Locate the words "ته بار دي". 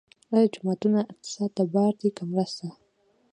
1.57-2.09